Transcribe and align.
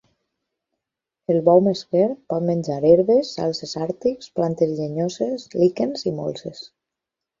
El 1.33 1.41
bou 1.49 1.61
mesquer 1.67 2.07
pot 2.33 2.47
menjar 2.49 2.79
herbes, 2.91 3.35
salzes 3.37 3.77
àrtics, 3.89 4.33
plantes 4.41 4.73
llenyoses, 4.81 5.47
líquens 5.65 6.09
i 6.13 6.19
molses. 6.23 6.65